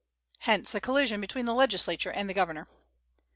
[0.39, 2.67] Hence a collision between the legislature and the governor.